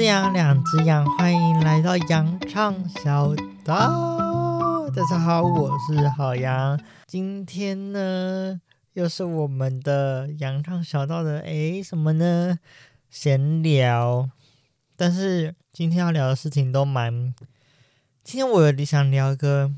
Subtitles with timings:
[0.00, 4.88] 只羊，两只羊，欢迎来到羊唱小道。
[4.96, 6.80] 大家好，我是好羊。
[7.06, 8.58] 今天呢，
[8.94, 12.58] 又是我们的羊唱小道的诶，什么呢？
[13.10, 14.30] 闲聊。
[14.96, 17.34] 但是今天要聊的事情都蛮……
[18.24, 19.70] 今天我有想聊一个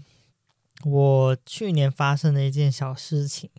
[0.84, 3.50] 我去年发生的一件小事情，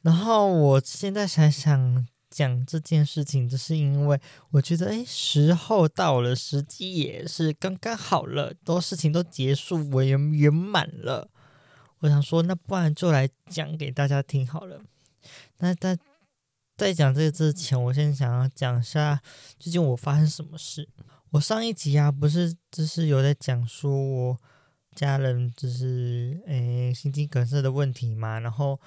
[0.00, 2.06] 然后我现在想想。
[2.32, 4.18] 讲这件事情，就是因为
[4.50, 11.28] 我觉得，哎，时候到了，时机也是刚刚好了，都事情都结束，我也圆满了。
[11.98, 14.80] 我想说，那不然就来讲给大家听好了。
[15.58, 15.98] 那在
[16.76, 19.20] 在讲这个之前，我先想要讲一下
[19.58, 20.88] 最近我发生什么事。
[21.32, 24.38] 我上一集啊，不是就是有在讲说我
[24.96, 28.80] 家人就是诶心肌梗塞的问题嘛，然后。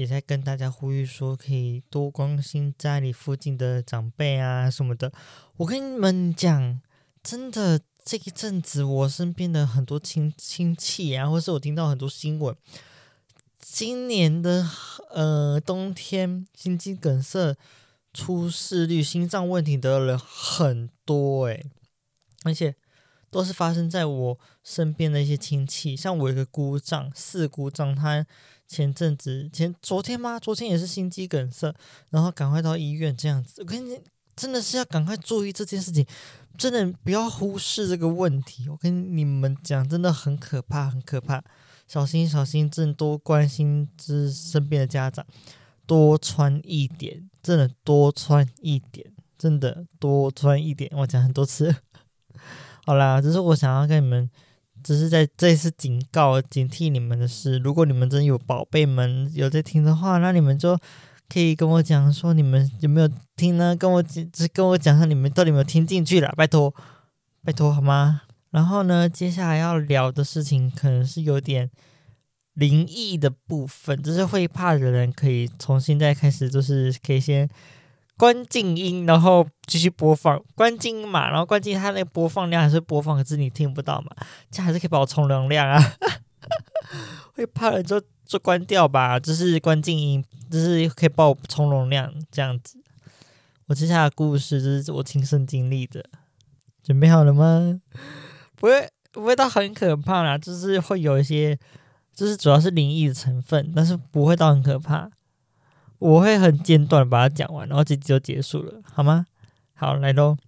[0.00, 5.12] 也在跟大家呼吁说，可以多关心家里附近的长辈啊什么的。
[5.58, 6.80] 我跟你们讲，
[7.22, 12.56] 真的这一阵子，我身边的很多亲亲戚啊，或是我听到很多新闻，
[13.58, 14.66] 今年的
[15.10, 17.54] 呃冬天心肌梗塞
[18.14, 21.66] 出事率、心脏问题的人很多诶，
[22.44, 22.74] 而且
[23.30, 28.26] 都是发生在我身边的一些亲戚，像我一个姑丈、四姑丈，他。
[28.70, 30.38] 前阵子前昨天吗？
[30.38, 31.74] 昨天也是心肌梗塞，
[32.10, 33.60] 然后赶快到医院这样子。
[33.60, 34.00] 我跟你
[34.36, 36.06] 真的是要赶快注意这件事情，
[36.56, 38.68] 真的不要忽视这个问题。
[38.68, 41.42] 我跟你们讲，真的很可怕，很可怕，
[41.88, 45.26] 小心小心，真的多关心之身边的家长，
[45.84, 50.88] 多穿一点，真的多穿一点，真的多穿一点。
[50.94, 51.74] 我讲很多次，
[52.86, 54.30] 好啦，这是我想要跟你们。
[54.82, 57.58] 只是在这次警告、警惕你们的事。
[57.58, 60.78] 如果你们真有宝贝们有在听的话，那你们就
[61.28, 63.74] 可以跟我讲说你们有没有听呢？
[63.76, 66.32] 跟我只跟我讲下你们到底有没有听进去了？
[66.36, 66.74] 拜托，
[67.44, 68.22] 拜托好吗？
[68.50, 71.70] 然后呢，接下来要聊的事情可能是有点
[72.54, 77.48] 灵异的部分，就是会怕的人可以从现在开始，就是可以先。
[78.20, 80.38] 关静音，然后继续播放。
[80.54, 84.10] 关静音嘛，然后关静音，它那个播放量还是播放，可是你听不到嘛？
[84.50, 85.82] 这还是可以帮我充能量啊！
[87.32, 92.78] 会怕了就就关掉吧，就是关静音，就是可以帮我充能量这样子。
[93.68, 96.04] 我接下来故事就是我亲身经历的，
[96.82, 97.80] 准备好了吗？
[98.56, 101.58] 不会不会到很可怕啦，就是会有一些，
[102.14, 105.10] 就是主要是灵异的成分，但是不会到很可怕。
[106.00, 109.26] 我会很简短把它讲完，然后这集就结束了，好吗？
[109.74, 110.38] 好，来喽。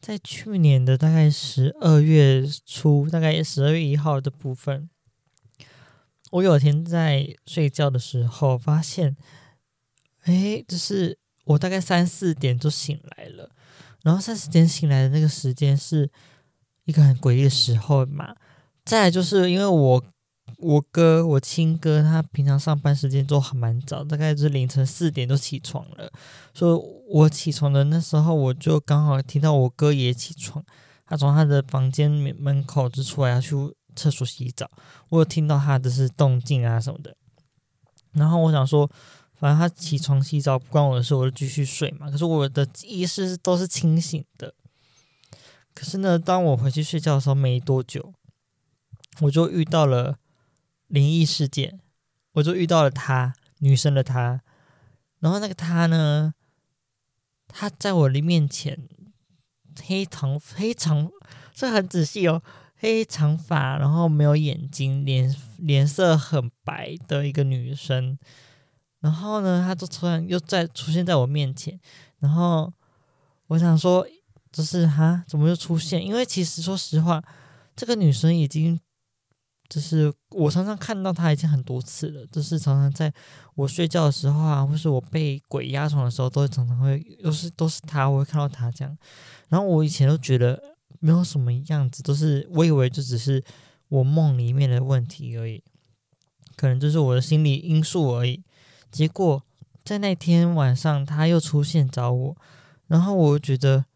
[0.00, 4.88] 在去年的大概十二月初，大概十二月一号的部分，
[6.30, 9.14] 我有天在睡觉的时候发现，
[10.22, 13.50] 哎，就是我大概三四点就醒来了，
[14.02, 16.10] 然后三四点醒来的那个时间是
[16.86, 18.34] 一个很诡异的时候嘛。
[18.86, 20.02] 再就是因为我。
[20.62, 26.10] 我哥，我亲哥，他平常上班时间都还蛮早，大概是凌晨四点就起床了。
[26.54, 30.64] 所以我起床的那时候，我就刚好听到我哥也起床，
[31.04, 32.08] 他从他的房间
[32.38, 33.56] 门口就出来要去
[33.96, 34.70] 厕所洗澡。
[35.08, 37.16] 我有听到他的是动静啊什么的。
[38.12, 38.88] 然后我想说，
[39.34, 42.08] 反正他起床洗澡不关我的事，我就继续睡嘛。
[42.08, 44.54] 可是我的意识都是清醒的。
[45.74, 48.12] 可是呢，当我回去睡觉的时候没多久，
[49.22, 50.18] 我就遇到了。
[50.92, 51.80] 灵异事件，
[52.32, 54.42] 我就遇到了她，女生的她，
[55.20, 56.34] 然后那个她呢，
[57.48, 58.78] 她在我的面前，
[59.82, 61.10] 黑长黑长，
[61.54, 62.42] 这很仔细哦，
[62.76, 68.18] 黑长发，然后没有眼睛，脸脸色很白的一个女生，
[69.00, 71.80] 然后呢，她就突然又再出现在我面前，
[72.18, 72.70] 然后
[73.46, 74.06] 我想说，
[74.52, 76.04] 就是哈，怎么又出现？
[76.04, 77.24] 因为其实说实话，
[77.74, 78.78] 这个女生已经。
[79.72, 83.10] 就是我常常看到他已经很多次了，就是常常在
[83.54, 88.94] 我睡觉的时候啊，或是我被鬼压床的时候，都常常会，都是都是他，我会看到他这样。
[89.48, 90.62] 然后我以前都觉得
[91.00, 93.42] 没有什么样子，都是我以为就只是
[93.88, 95.64] 我梦里面的问题而已，
[96.54, 98.44] 可能就是我的心理因素而已。
[98.90, 99.42] 结果
[99.82, 102.36] 在那天晚上他又出现找我，
[102.88, 103.86] 然后我觉得。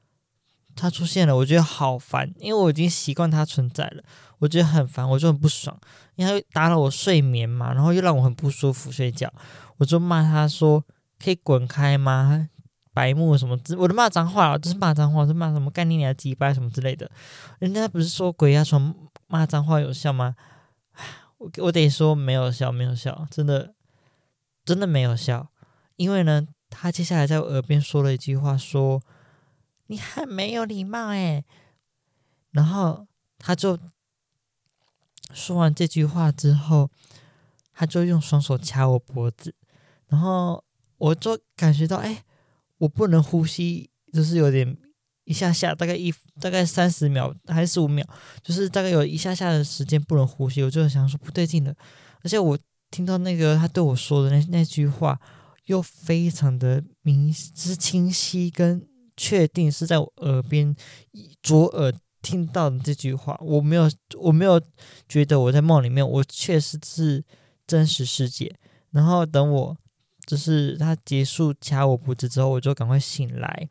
[0.78, 4.04] 他出现了，我觉得好烦，因为我已经习惯他存在了，
[4.38, 5.78] 我觉得很烦，我就很不爽，
[6.14, 9.32] 因为他打扰我睡眠嘛，然后又让我很不舒服睡觉，
[9.78, 10.84] 我就骂他说
[11.22, 12.48] ：“可以滚开吗？
[12.92, 17.10] 白目什么之，我都骂脏话了，就是骂脏话，就骂什么干你娘鸡巴什么之类的。
[17.58, 18.94] 人家不是说鬼压床
[19.26, 20.34] 骂脏话有效吗？
[21.38, 23.74] 我我得说没有效，没有效，真的
[24.64, 25.48] 真的没有效，
[25.96, 29.02] 因为呢，他接下来在我耳边说了一句话说。
[29.88, 31.44] 你很没有礼貌诶。
[32.50, 33.06] 然后
[33.38, 33.78] 他就
[35.36, 36.90] 说完这句话之后，
[37.72, 39.54] 他就用双手掐我脖子，
[40.08, 40.64] 然后
[40.96, 42.24] 我就感觉到，哎，
[42.78, 44.76] 我不能呼吸，就是有点
[45.24, 48.04] 一下下，大概一大概三十秒还是十五秒，
[48.42, 51.74] 就是大概有一下下的时间不能呼吸，我就想说不对劲了，
[52.22, 52.58] 而且我
[52.90, 55.20] 听到那个他对我说的那那句话。
[55.66, 58.86] 又非常的明，之清晰跟
[59.16, 60.72] 确定是在我耳边
[61.42, 61.92] 左耳
[62.26, 63.88] 听到的这句话，我没有，
[64.18, 64.60] 我没有
[65.08, 67.24] 觉得我在梦里面，我确实是
[67.68, 68.52] 真实世界。
[68.90, 69.76] 然后等我
[70.26, 73.68] 就是他结束掐我脖子之后，我就赶快醒来。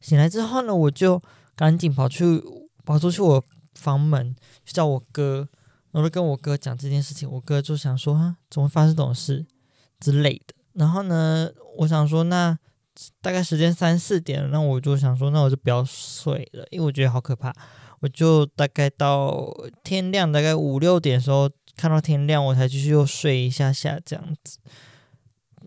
[0.00, 1.20] 醒来之后呢，我就
[1.56, 2.40] 赶紧跑去
[2.84, 3.42] 跑出去我
[3.74, 5.48] 房门去找我哥，
[5.90, 7.28] 然后跟我哥讲这件事情。
[7.28, 9.44] 我哥就想说啊，怎么发生这种事
[9.98, 10.54] 之类的。
[10.74, 12.56] 然后呢，我想说，那
[13.20, 17.52] 大概时间三四点，那我就想说，那我就不要睡了，因为我觉得好可怕。
[18.00, 19.48] 我就大概到
[19.84, 24.58] 天亮，大概五六点的时候，看到天亮，我才继续又睡一下下这样子。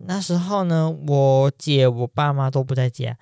[0.06, 3.16] 那时候呢，我姐、我爸妈都不在家。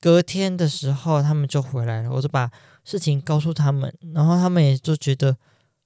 [0.00, 2.50] 隔天的时候，他们就回来了，我就把
[2.84, 5.36] 事情告诉他们，然后他们也就觉得，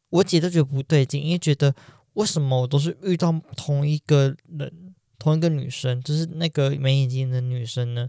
[0.09, 1.75] 我姐都觉得不对劲，因为觉得
[2.15, 4.90] 为什么我都是遇到同一个人。
[5.21, 8.09] 同一个女生，就是那个没眼睛的女生呢，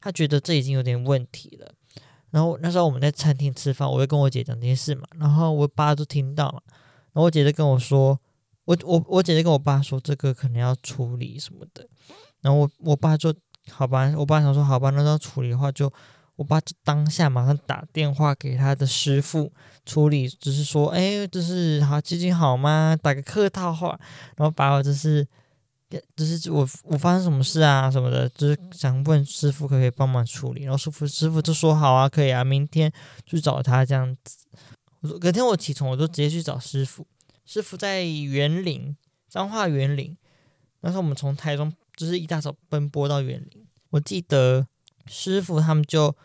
[0.00, 1.74] 她觉得这已经有点问题了。
[2.30, 6.62] 然后那时候我们在餐厅吃饭，我会跟我姐讲这件事嘛，然后我爸都听到了，
[7.12, 8.18] 然后我姐就跟我说，
[8.64, 11.86] 我我我姐姐跟我爸说这个可能要处理什么的，
[12.40, 13.34] 然后我我爸就
[13.68, 15.92] 好吧，我爸想说好吧，那要处理的话就，
[16.36, 19.52] 我爸就当下马上打电话给他的师傅
[19.84, 22.96] 处理，只是说，哎，就是好最近好吗？
[23.02, 24.00] 打个客套话，
[24.36, 25.28] 然后把我就是。
[26.16, 32.92] 就是我我发生什么事啊什么的，就是想问师傅可不可以帮忙处理，然后师傅师傅就说好啊，可以啊，明天
[33.26, 34.46] 去找他这样子。
[35.00, 37.06] 我说隔天我起床，我就直接去找师傅，
[37.44, 38.96] 师傅在园林，
[39.28, 40.16] 彰化园林。
[40.80, 44.66] 那时候我们从台中就是一大早奔波到园林，我记得
[45.06, 46.16] 师傅他们就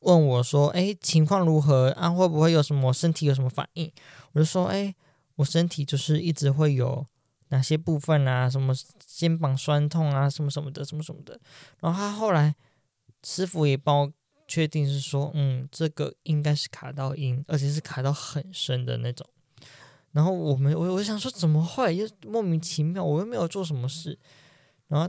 [0.00, 2.10] 问我说：“哎，情况如何啊？
[2.10, 3.90] 会不会有什么身体有什么反应？”
[4.32, 4.94] 我就说：“哎，
[5.36, 7.06] 我身体就是一直会有。”
[7.52, 8.48] 哪些部分啊？
[8.48, 10.28] 什么肩膀酸痛啊？
[10.28, 11.38] 什么什么的，什么什么的。
[11.80, 12.54] 然后他后来
[13.22, 14.12] 师傅也帮我
[14.48, 19.28] 确定是说，嗯，这个应该是卡到阴，而且是卡到很深的那种。
[20.12, 21.94] 然后我们我我想说怎么会？
[21.94, 24.18] 又莫名其妙，我又没有做什么事。
[24.88, 25.06] 然后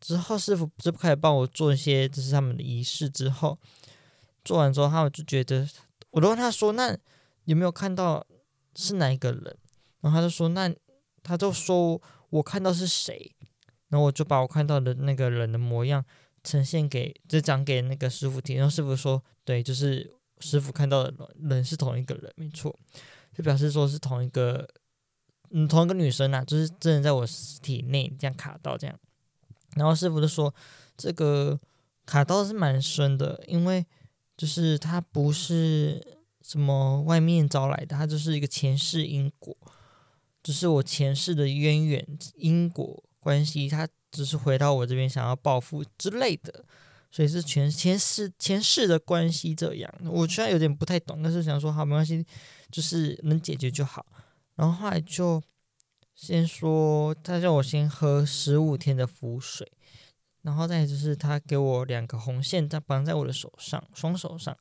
[0.00, 3.10] 之后师傅就开始帮我做一些就是他们的仪式。
[3.10, 3.58] 之后
[4.44, 5.68] 做完之后，他们就觉得，
[6.10, 6.96] 我都问他说，那
[7.44, 8.26] 有没有看到
[8.74, 9.58] 是哪一个人？
[10.00, 10.74] 然后他就说那。
[11.24, 12.00] 他就说
[12.30, 13.34] ：“我看到是谁？”
[13.90, 16.04] 然后我就把我看到的那个人的模样
[16.42, 18.56] 呈现给，就讲给那个师傅听。
[18.56, 22.78] 然后师傅说：“对，就是师傅看到的人是同一个人，没错。”
[23.34, 24.68] 就表示说是同一个，
[25.50, 27.26] 嗯，同一个女生呐、啊，就是真的在我
[27.62, 28.96] 体内这样卡到这样。
[29.76, 30.54] 然后师傅就说
[30.96, 31.58] ：“这个
[32.06, 33.84] 卡到是蛮深的，因为
[34.36, 39.56] 就是他不是什么外面招来的，他就是一个前世因果。”
[40.44, 46.62] 只是我前世的渊源因果关系，他只是回到我这边想要报复之类的，
[47.10, 49.90] 所以是前前世前世的关系这样。
[50.04, 52.22] 我虽然有点不太懂，但是想说好没关系，
[52.70, 54.04] 就是能解决就好。
[54.54, 55.42] 然后后来就
[56.14, 59.66] 先说，他叫我先喝十五天的符水，
[60.42, 64.54] 然后再就是他给我两个红线，他绑在我的手上，双手上。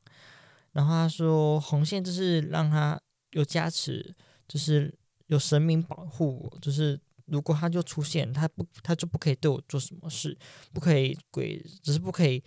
[0.72, 2.98] 然后他说红线就是让他
[3.32, 4.16] 有加持，
[4.48, 4.98] 就是。
[5.34, 10.38] 有神明保护我，就是如果他就出现，他不，他就不可以对我做什么事，
[10.72, 12.42] 不可以鬼，只是不可以，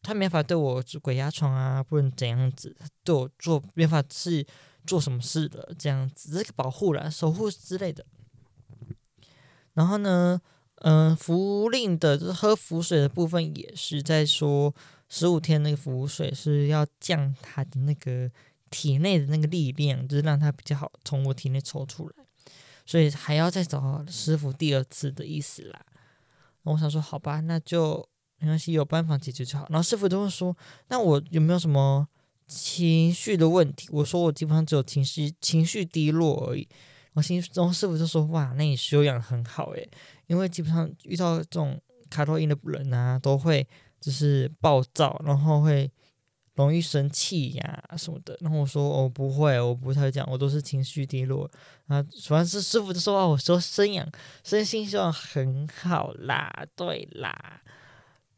[0.00, 4.46] 他没法对我鬼压床啊，不能怎样子，对我做没法是
[4.86, 8.06] 做什么事的这样子，这个保护啦，守护之类的。
[9.74, 10.40] 然后呢，
[10.76, 14.72] 嗯、呃，符令的就是喝符水的部分也是在说
[15.08, 18.30] 十五天那个符水是要降他的那个。
[18.70, 22.24] 体内的那个力量，就是让它比较好从我体内抽出来，
[22.86, 25.84] 所以还要再找师傅第二次的意思啦。
[26.62, 28.08] 我想说，好吧，那就
[28.38, 29.66] 没关系，有办法解决就好。
[29.70, 30.56] 然后师傅都会说，
[30.88, 32.06] 那我有没有什么
[32.46, 33.88] 情绪的问题？
[33.90, 36.68] 我说我基本上只有情绪情绪低落而已。
[37.14, 39.90] 我心中师傅就说，哇，那你修养很好诶，
[40.28, 43.66] 因为基本上遇到这种卡洛因的人啊，都会
[44.00, 45.90] 就是暴躁，然后会。
[46.60, 51.50] 容易生气呀、什么的，然后我说我、不会，我不太讲，我都是情绪低落
[51.86, 52.02] 啊。
[52.02, 54.06] 主要是师傅就说啊，我说生养
[54.44, 57.62] 身心修养很好啦，对啦。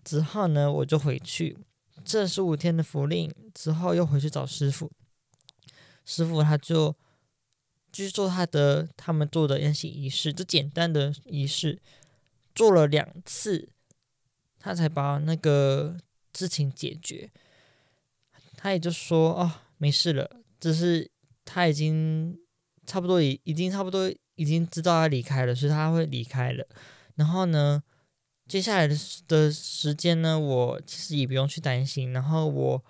[0.04, 1.56] 之后呢，我就回去
[2.04, 4.90] 这十五天的福令之后，又回去找师傅。
[6.04, 6.94] 师傅他就
[7.92, 11.80] 继续做他的他们做的宴席仪式，就简单的仪式，
[12.54, 13.68] 做了两次，
[14.58, 15.96] 他才把那个
[16.34, 17.30] 事情解决。
[18.62, 21.10] 他也就说：“哦，没事了，只是
[21.44, 22.38] 他已经
[22.86, 26.64] 差不多已已经差不多已经知道要离开了，所以他会离开了。
[27.16, 27.82] 然后呢，
[28.46, 28.94] 接下来的
[29.26, 32.12] 的时间呢，我其实也不用去担心。
[32.12, 32.84] 然后我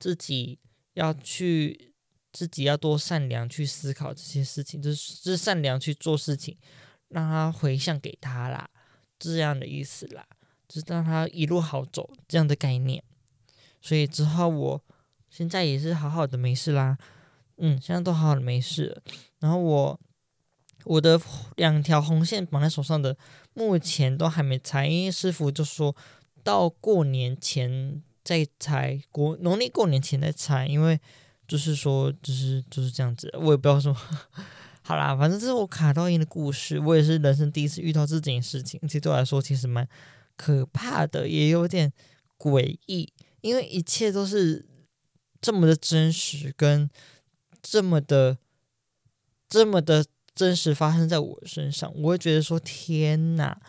[0.00, 0.58] 自己
[0.94, 1.94] 要去，
[2.32, 6.58] 自己要多善良去思考这些事情，就是就是善良去做事情，
[7.10, 8.68] 让他回向给他啦，
[9.16, 10.26] 这样的意思啦，
[10.66, 13.04] 就是让他一路好走这样的概念。
[13.80, 14.83] 所以之后我。”
[15.36, 16.96] 现在也是好好的，没事啦。
[17.56, 19.02] 嗯，现在都好好的，没事。
[19.40, 20.00] 然后我
[20.84, 21.20] 我的
[21.56, 23.16] 两条红线绑在手上的，
[23.52, 25.92] 目前都还没拆，因为师傅就说
[26.44, 31.00] 到过年前再拆，过农历过年前再拆，因为
[31.48, 33.28] 就是说就是就是这样子。
[33.36, 33.92] 我也不知道说，
[34.82, 36.78] 好啦，反正这是我卡到音的故事。
[36.78, 39.88] 我也是人生第一次遇到这件事情，其实对我来说其实蛮
[40.36, 41.92] 可怕的，也有点
[42.38, 44.64] 诡异，因为一切都是。
[45.44, 46.88] 这么的真实，跟
[47.60, 48.38] 这么的
[49.46, 50.02] 这么的
[50.34, 53.60] 真实发生在我身上，我会觉得说天哪，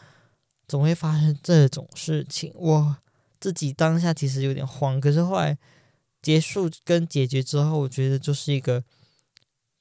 [0.69, 2.53] 总会发生这种事情。
[2.55, 2.95] 我
[3.41, 5.57] 自己当下其实有点慌，可是后来
[6.21, 8.81] 结束跟解决之后，我觉得就是一个，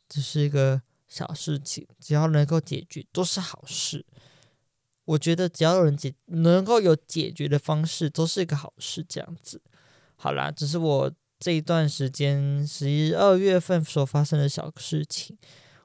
[0.09, 4.05] 只是一个小事情，只要能够解决都是好事。
[5.05, 9.07] 我觉得只要有人解，能够有解决的方式，都是一个好事。
[9.09, 9.63] 这样子，
[10.17, 11.13] 好啦，只是我。
[11.39, 15.37] 这一段时间十二月份所发生的小事情，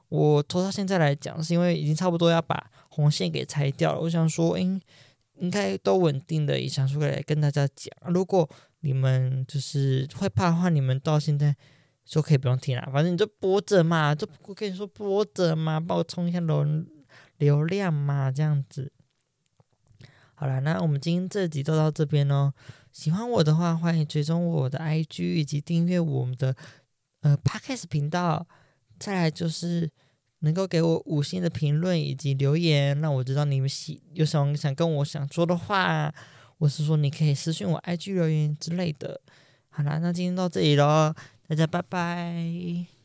[0.08, 4.00] 我拖到现在来讲，是因为已经差不多要把红线给拆掉了。
[4.00, 4.80] 我想说，应
[5.34, 7.92] 应该都稳定的，也想出来跟大家讲。
[8.12, 8.48] 如果
[8.80, 11.54] 你们就是会怕的话，你们到现在
[12.04, 16.66] 就可以不用听了，反正你就播着嘛，就我跟你说播着嘛，帮我冲一下流
[17.38, 18.90] 流量嘛，这样子。
[20.40, 22.50] 好了，那我们今天这集就到这边哦。
[22.92, 26.56] 喜欢我的话，欢迎追踪我的 IG 以及订阅我们的
[27.20, 28.46] 呃 Podcast 频道。
[28.98, 29.90] 再来就是
[30.38, 36.10] 能够给我五星的评论以及留言，让我知道你们喜有什么想跟我想说的话，
[36.56, 39.20] 我是说你可以私信我 IG 留言之类的。
[39.68, 41.14] 好啦，那今天到这里喽，
[41.48, 42.99] 大家拜拜。